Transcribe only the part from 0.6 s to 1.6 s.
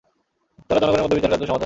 তারা জনগণের মধ্যে বিচারকার্য সমাধা করবেন।